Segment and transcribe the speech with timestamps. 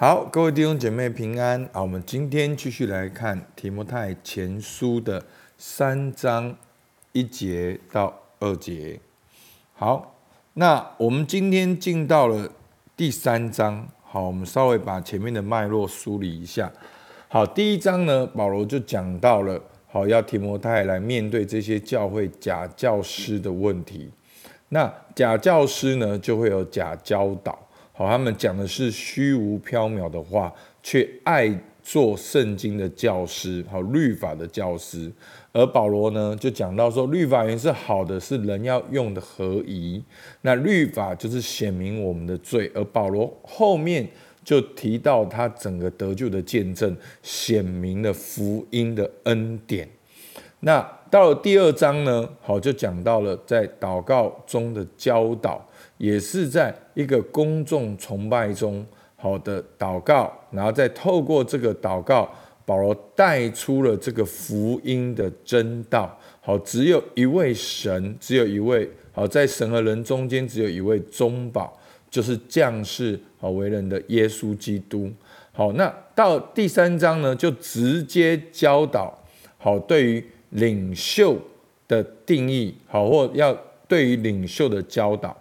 [0.00, 1.82] 好，各位弟兄姐妹平安啊！
[1.82, 5.20] 我们今天继续来看提摩太前书的
[5.56, 6.56] 三章
[7.10, 9.00] 一节到二节。
[9.74, 10.14] 好，
[10.54, 12.48] 那我们今天进到了
[12.96, 13.88] 第三章。
[14.04, 16.72] 好，我们稍微把前面的脉络梳理一下。
[17.26, 24.08] 好，第一章呢，保罗就讲到了，好要提摩太来面对这些教会假教师的问题。
[24.68, 27.58] 那假教师呢，就会有假教导。
[27.98, 30.54] 好，他们讲的是虚无缥缈的话，
[30.84, 35.10] 却爱做圣经的教师，好律法的教师。
[35.52, 40.00] 而保罗呢，就讲到说，律法原是好的，是人要用的合宜。
[40.42, 44.08] 那律法就是显明我们的罪，而保罗后面
[44.44, 49.88] 就提到他整个得救的见证，显明了福音的恩典。
[50.60, 50.80] 那
[51.10, 55.67] 到了第二章呢，好就讲到了在祷告中的教导。
[55.98, 58.84] 也是在一个公众崇拜中，
[59.16, 62.32] 好的祷告，然后再透过这个祷告，
[62.64, 66.18] 保罗带出了这个福音的真道。
[66.40, 71.76] 好，只有一位神，只有一位好，在神和人中间只有一位中保，
[72.08, 75.12] 就是降世好为人的耶稣基督。
[75.52, 79.12] 好，那到第三章呢，就直接教导
[79.58, 81.36] 好对于领袖
[81.88, 83.52] 的定义，好或要
[83.88, 85.36] 对于领袖的教导。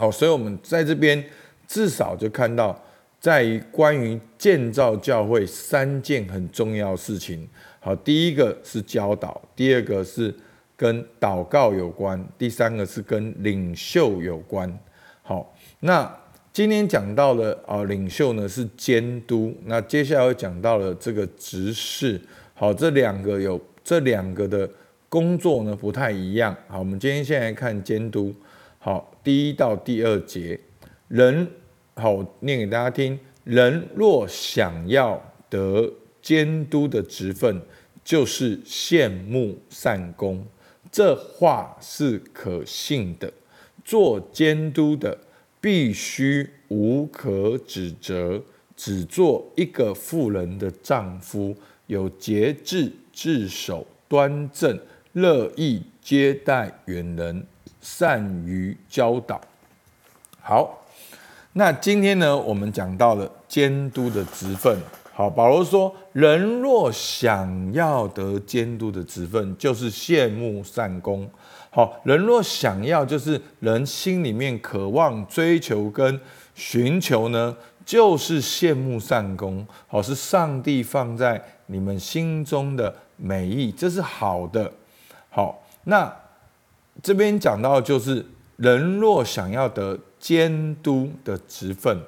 [0.00, 1.22] 好，所以我们在这边
[1.68, 2.74] 至少就看到，
[3.20, 7.46] 在于关于建造教会三件很重要事情。
[7.80, 10.34] 好，第一个是教导，第二个是
[10.74, 14.74] 跟祷告有关，第三个是跟领袖有关。
[15.20, 16.10] 好，那
[16.50, 22.18] 今天讲到了啊，领袖呢是监督，那接下来会讲到了这个执事。
[22.54, 24.66] 好，这两个有这两个的
[25.10, 26.56] 工作呢不太一样。
[26.68, 28.34] 好，我们今天先来看监督。
[28.82, 30.58] 好，第一到第二节，
[31.08, 31.46] 人
[31.96, 33.20] 好念给大家听。
[33.44, 35.92] 人若想要得
[36.22, 37.60] 监督的职分，
[38.02, 40.46] 就是羡慕善功，
[40.90, 43.30] 这话是可信的。
[43.84, 45.18] 做监督的
[45.60, 48.42] 必须无可指责，
[48.74, 51.54] 只做一个妇人的丈夫，
[51.86, 54.80] 有节制，自守端正，
[55.12, 57.46] 乐意接待远人。
[57.80, 59.40] 善于教导。
[60.42, 60.82] 好，
[61.52, 64.78] 那今天呢，我们讲到了监督的职分。
[65.12, 71.28] 好，保罗说，人若想要得监督的职分，就是羡慕善功。
[71.70, 76.20] 好，人若想要，就是人心里面渴望、追求跟
[76.54, 77.54] 寻求呢，
[77.84, 79.66] 就是羡慕善功。
[79.86, 84.72] 好，是上帝放在你们心中的美意，这是好的。
[85.28, 86.10] 好，那。
[87.02, 88.24] 这边讲到就是
[88.56, 91.98] 人若想要得监督的职分，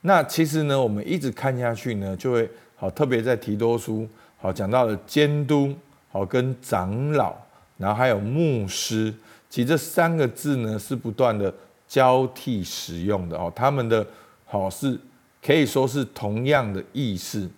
[0.00, 4.08] 那其实呢，我们一直看下去呢，就会好特别在提多书
[4.38, 5.74] 好讲到了监督
[6.10, 7.34] 好跟长老，
[7.78, 9.14] 然后还有牧师，
[9.48, 11.52] 其实这三个字呢是不断的
[11.86, 14.04] 交替使用的哦，他们的
[14.46, 14.98] 好是
[15.44, 17.48] 可以说是同样的意思。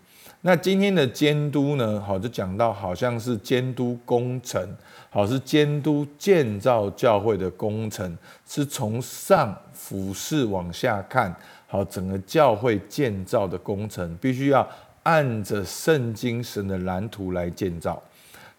[0.45, 4.69] 那今天的监督呢，好就讲到好像是监督工程。
[5.09, 8.17] 好是监督建造教会的工程，
[8.47, 11.35] 是从上俯视往下看，
[11.67, 14.67] 好整个教会建造的工程，必须要
[15.03, 18.03] 按着圣经神的蓝图来建造。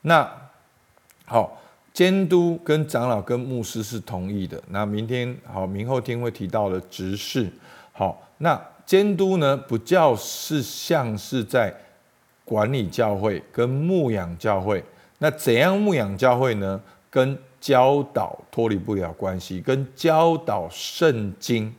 [0.01, 0.31] 那
[1.25, 1.59] 好，
[1.91, 4.61] 监督跟长老跟牧师是同意的。
[4.69, 7.51] 那明天好，明后天会提到的执事。
[7.91, 11.73] 好，那监督呢，不叫是像是在
[12.43, 14.83] 管理教会跟牧养教会。
[15.19, 16.81] 那怎样牧养教会呢？
[17.09, 21.73] 跟教导脱离不了关系，跟教导圣经。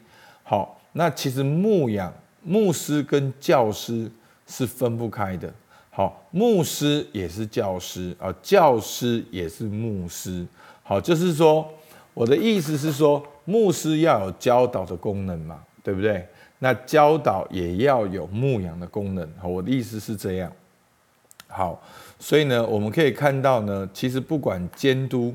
[0.44, 2.12] 好，那其实牧养
[2.43, 4.10] 牧师跟教师
[4.47, 5.53] 是分不开的。
[5.91, 10.47] 好，牧师也是教师啊，教师也是牧师。
[10.82, 11.69] 好，就是说，
[12.14, 16.26] 我的意思是说，牧师要有教导的功能嘛，对不对？
[16.64, 19.28] 那教导也要有牧养的功能。
[19.38, 20.50] 好，我的意思是这样。
[21.46, 21.78] 好。
[22.19, 25.34] 所以呢，我们可以看到呢，其实不管监督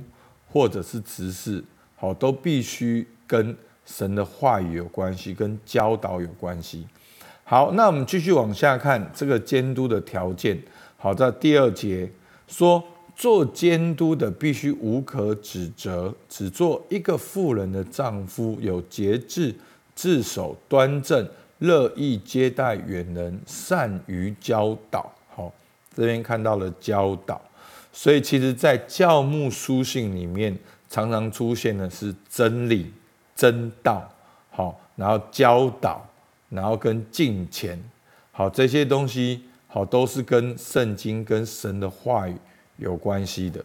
[0.52, 1.64] 或者是执事，
[1.96, 3.56] 好，都必须跟
[3.86, 6.88] 神的话语有关系，跟教导有关系。
[7.44, 10.60] 好，那我们继续往下看这个监督的条件。
[10.98, 12.10] 好，在第二节
[12.48, 12.84] 说，
[13.16, 19.54] 做监督的必须无可指责，只做一个妇人的丈夫，有节制，
[20.00, 25.14] 自守端正，乐意接待远人，善于教导。
[25.94, 27.42] 这边看到了教导，
[27.92, 30.58] 所以其实，在教牧书信里面，
[30.90, 32.94] 常常出现的是真理、
[33.36, 34.10] 真道，
[34.52, 36.08] 好，然后教导，
[36.48, 37.78] 然后跟敬虔，
[38.32, 42.36] 好这些东西，好都是跟圣经跟神的话语
[42.78, 43.62] 有关系的。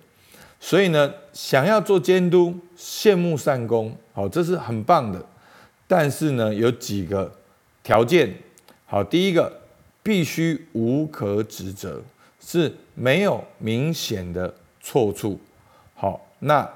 [0.59, 5.25] 所以呢，想要做监督，羡慕善功，好这是很棒的。
[5.87, 7.33] 但是呢，有几个
[7.83, 8.35] 条件，
[8.87, 9.61] 好第一个
[10.03, 12.03] 必须无可指责，
[12.41, 15.39] 是没有明显的错处。
[15.95, 16.69] 好，那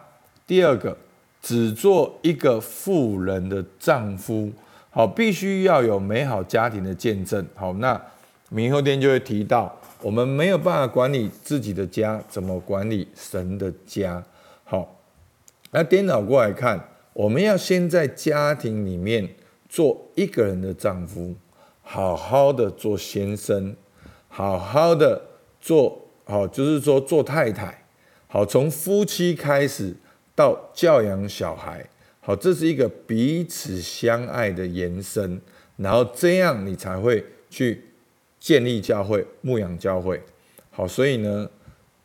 [0.46, 0.96] 第二个。
[1.40, 4.50] 只做一个富人的丈夫，
[4.90, 7.46] 好，必须要有美好家庭的见证。
[7.54, 7.98] 好，那
[8.50, 14.22] 明后天就会提到，我们没有办法管理自己的家，怎么管理神的家？
[14.64, 14.96] 好，
[15.70, 16.88] 那颠倒过来看，
[17.18, 19.28] 我们要先在家庭里面
[19.68, 21.34] 做一个人的丈夫，
[21.82, 23.74] 好好的做先生，
[24.28, 25.20] 好好的
[25.60, 27.86] 做好，就是说做太太，
[28.28, 29.94] 好，从夫妻开始。
[30.36, 31.84] 到教养小孩，
[32.20, 35.40] 好，这是一个彼此相爱的延伸，
[35.78, 37.82] 然后这样你才会去
[38.38, 40.22] 建立教会、牧养教会。
[40.70, 41.50] 好，所以呢，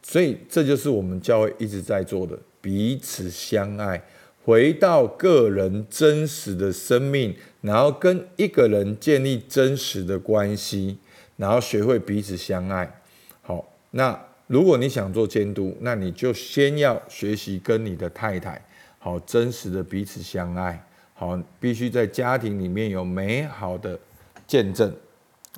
[0.01, 4.03] 所以这就是我们教会一直在做的，彼此相爱，
[4.43, 10.97] 回到个人真实的生命，然后跟一个人建立真实的关系，
[11.37, 13.01] 然后学会彼此相爱。
[13.41, 14.19] 好，那。
[14.47, 18.63] 如果你想做监督，那你就先要学习跟你的太太
[18.99, 23.97] 好真实的彼此相爱，好，必须在家庭里面有美好的
[24.45, 24.93] 见证。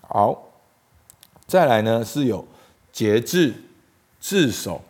[0.04, 0.54] 好，
[1.48, 2.48] 再来呢是有
[2.92, 3.54] 节制、
[4.20, 4.81] 自守、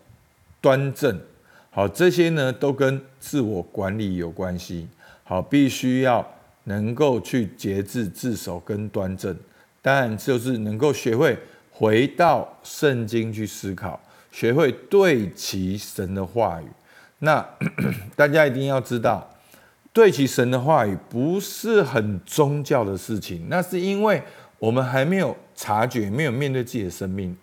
[0.62, 1.20] 端正，
[1.76, 4.88] 好，这些呢都跟自我管理有关系。
[5.26, 6.26] 好，必须要
[6.64, 9.36] 能够去节制、自守跟端正，
[9.82, 11.38] 当然就是能够学会。
[11.70, 14.00] 回到圣经去思考，
[14.32, 16.66] 学会对齐神的话语。
[17.20, 17.46] 那
[18.16, 19.30] 大家一定要知道，
[19.92, 24.24] 对齐神的话语不是很宗教的事情，那是因为
[24.58, 27.36] 我们还没有察觉，没有面对自己的生命。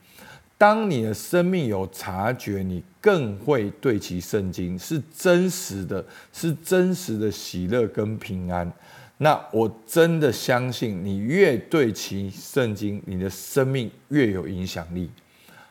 [0.63, 8.73] 当你的生命有察觉，你更会对其圣经，是真实的，是真实的喜乐跟平安。
[9.19, 15.11] 那我真的相信，你越对其圣经，你的生命越有影响力。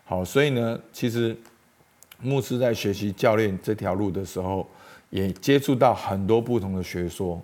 [0.03, 1.33] 好，所以呢，其实
[2.19, 4.67] 牧师在学习教练这条路的时候，
[5.09, 7.41] 也接触到很多不同的学说，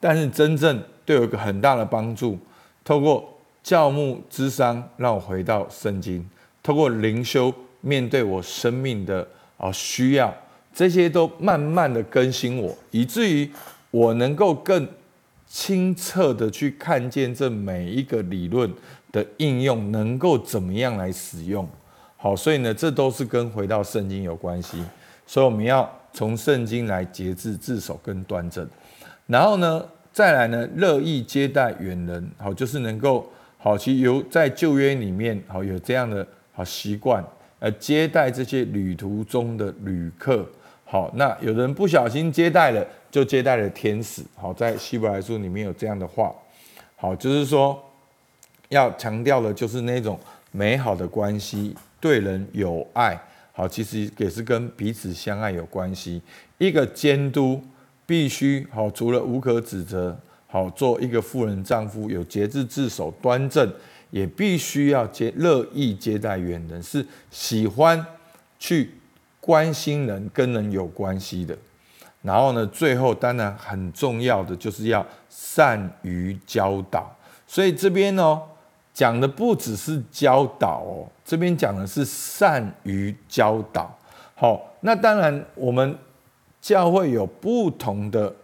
[0.00, 2.36] 但是真正对我一个很大的帮助，
[2.82, 6.20] 透过教牧之商，让我回到圣经；
[6.68, 7.50] 透过灵修，
[7.80, 9.26] 面对我生命的
[9.56, 10.34] 啊需要，
[10.74, 13.50] 这些都慢慢的更新我，以至于
[13.90, 14.86] 我能够更。
[15.50, 18.70] 清澈的去看见这每一个理论
[19.10, 21.66] 的应用，能够怎么样来使用？
[22.18, 24.84] 好，所以呢，这都是跟回到圣经有关系。
[25.26, 28.68] 所以我们要从圣经来节制、自守跟端正。
[29.26, 29.82] 然后呢，
[30.12, 37.24] 再来呢，乐意接待远人，好，就是能够好，其实有在旧约里面，好有这样的好习惯，
[37.60, 40.44] 呃，接待这些旅途中的旅客。
[40.84, 42.84] 好，那有人不小心接待了。
[43.10, 46.30] 就接待了天使，好，在希伯来书里面有这样的话，
[46.94, 47.82] 好，就是说
[48.68, 50.20] 要强调的，就是那种
[50.52, 53.18] 美好的关系，对人有爱，
[53.52, 56.20] 好，其实也是跟彼此相爱有关系。
[56.58, 57.62] 一个监督
[58.04, 60.14] 必须好，除了无可指责，
[60.46, 63.72] 好，做一个妇人丈夫有节制自守、端正，
[64.10, 68.04] 也必须要接乐意接待远人，是喜欢
[68.58, 68.94] 去
[69.40, 71.56] 关心人、跟人有关系的。
[72.22, 77.14] 然后呢，最后当然很重要的就是要善于教导，
[77.46, 78.42] 所以这边呢
[78.92, 83.96] 讲的不只是教导哦，这边讲的是善于教导。
[84.34, 85.96] 好，那当然我们
[86.60, 88.34] 教会有不同的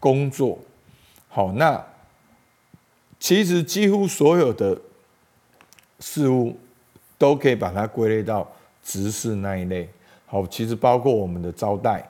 [0.00, 0.58] 工作，
[1.28, 1.82] 好，那
[3.20, 4.78] 其实几乎所有的
[6.00, 6.56] 事物
[7.18, 8.46] 都可以把它归类到
[8.82, 9.88] 执事那一类。
[10.26, 12.06] 好，其实包括我们的招待。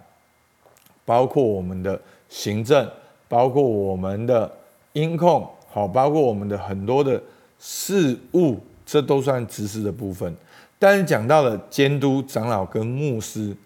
[1.05, 2.91] 包括我们的行政，
[3.29, 4.53] 包括我们的
[4.93, 7.23] 音控，好，包括我们的很多的
[7.61, 10.37] 事务，这都算知识的部分。
[10.81, 13.57] 但是讲到了监督长老跟牧师，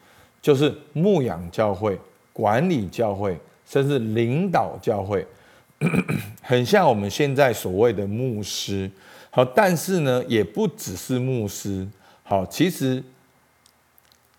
[0.42, 1.98] 就是牧养教会、
[2.34, 3.34] 管理教会，
[3.64, 5.26] 甚至领导教会，
[6.42, 8.90] 很像我们现在所谓的牧师。
[9.30, 11.86] 好，但是呢，也不只是牧师。
[12.24, 13.02] 好，其实，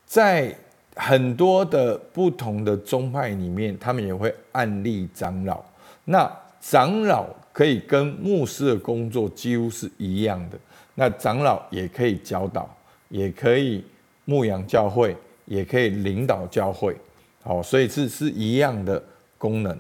[0.06, 0.56] 在
[0.96, 5.64] 很多的不同的宗派里面，他们也会案例长老。
[6.06, 6.30] 那
[6.60, 10.60] 长老可以跟牧师的工作几乎是一样的。
[10.96, 12.70] 那长老也可以教导，
[13.08, 13.84] 也可以
[14.26, 16.96] 牧养教会，也可以领导教会。
[17.44, 19.02] 好，所以是是一样的
[19.38, 19.78] 功能。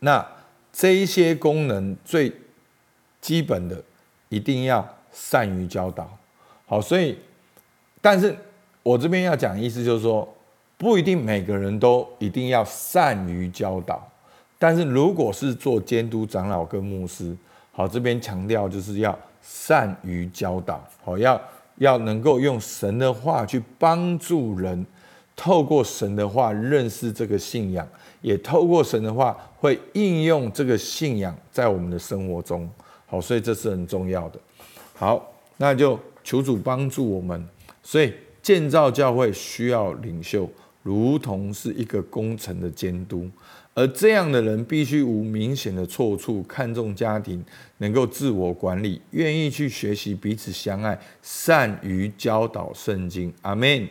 [0.00, 0.26] 那
[0.72, 2.32] 这一些功能最
[3.20, 3.82] 基本的，
[4.28, 6.08] 一定要善于教导。
[6.66, 7.18] 好，所以，
[8.00, 8.36] 但是
[8.82, 10.28] 我这边要讲的意思就是说，
[10.76, 14.06] 不一定每个人都一定要善于教导。
[14.58, 17.36] 但是如果是做监督长老跟牧师，
[17.72, 21.40] 好，这边强调就是要善于教导，好，要
[21.76, 24.84] 要能够用神的话去帮助人，
[25.36, 27.86] 透过神的话认识这个信仰，
[28.22, 32.68] 也透过神的话会应用这个信仰在我们的生活中，
[33.06, 34.40] 好，所以这是很重要的。
[34.94, 37.46] 好，那就求主帮助我们，
[37.82, 40.48] 所以建造教会需要领袖，
[40.82, 43.30] 如同是一个工程的监督。
[43.74, 47.44] 而这样的人必须无明显的错处，看重家庭，
[47.76, 53.30] 能够自我管理，愿意去学习彼此相爱，善于教导圣经。
[53.42, 53.86] 阿门。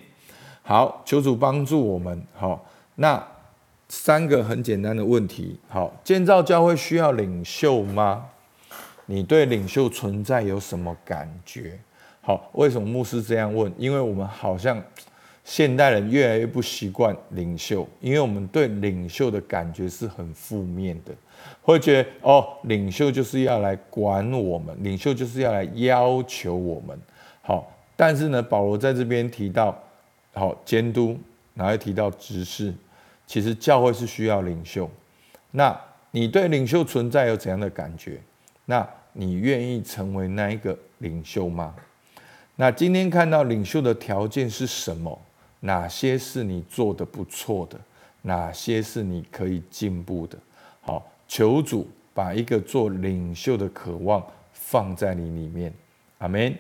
[0.64, 2.26] 好，求主帮助我们。
[2.34, 3.24] 好，那
[3.88, 5.56] 三个很简单的问题。
[5.70, 8.26] 好，建造教会需要领袖吗？
[9.06, 11.80] 你对领袖存在有什么感觉？
[12.22, 13.72] 好，为什么牧师这样问？
[13.78, 14.84] 因为我们好像。
[15.48, 21.14] 现代人越来越不习惯领袖，因为我们对领袖的感觉是很负面的，
[21.62, 27.00] 会觉得哦，领袖就是要来管我们，领袖就是要来要求我们。
[27.44, 29.78] 好，但是呢，保罗在这边提到，
[30.34, 31.16] 好监督，
[31.54, 32.74] 然后提到执事，
[33.28, 34.90] 其实教会是需要领袖。
[35.52, 38.20] 那你对领袖存在有怎样的感觉？
[38.66, 41.74] 那你愿意成为那一个领袖吗？
[42.56, 45.20] 那今天看到领袖的条件是什么？
[45.62, 47.80] 哪些是你做的不错的？
[48.22, 50.38] 哪些是你可以进步的？
[50.82, 55.74] 好，求主把一个做领袖的渴望放在你里面，
[56.18, 56.56] 阿门。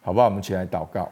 [0.00, 0.26] 好不好？
[0.26, 1.10] 我们起来祷告。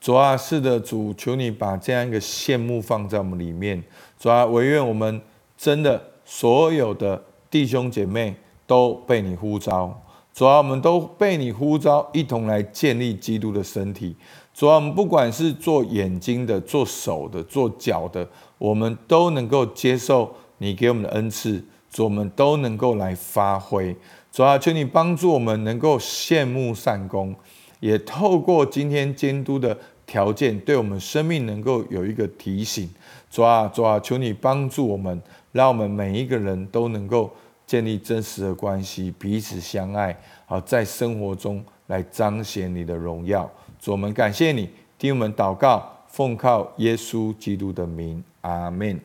[0.00, 3.82] 主啊，是的，主，求你把这样一个羡慕放在我们里面。
[4.18, 5.20] 主啊，唯愿我们
[5.56, 8.34] 真的所有的弟兄姐妹
[8.66, 10.00] 都被你呼召。
[10.32, 14.16] 主啊，我们都被你呼召，一同来建立基督的身体。
[14.52, 18.28] 主啊，我们不管是做眼睛的、做手的、做脚的，
[18.58, 23.96] 我们都能够接受你给我们的恩赐，主，我们都能够来发挥。
[24.32, 27.32] 主啊，求你帮助我们能够羡慕善功，
[27.78, 32.90] 也透过今天监督的条件，对我们生命能够有一个提醒。
[33.30, 37.30] 主啊，主啊，求你帮助我们，让我们每一个人都能够。
[37.74, 40.16] 建立真实的关系，彼此相爱，
[40.46, 43.50] 好在生活中来彰显你的荣耀。
[43.80, 49.00] 主，我们感谢你，听我们祷告，奉靠耶稣基督的名，阿门。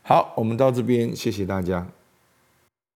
[0.00, 1.86] 好，我们到这边，谢谢大家。